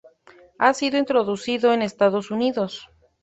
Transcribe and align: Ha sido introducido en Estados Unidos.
Ha 0.57 0.73
sido 0.73 0.97
introducido 0.97 1.73
en 1.73 1.83
Estados 1.83 2.31
Unidos. 2.31 2.89